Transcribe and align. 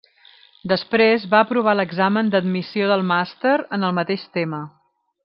Després 0.71 1.27
va 1.33 1.41
aprovar 1.45 1.75
l'examen 1.77 2.33
d'admissió 2.37 2.87
del 2.93 3.05
Màster 3.13 3.55
en 3.79 3.87
el 3.91 3.95
mateix 4.03 4.25
tema. 4.39 4.63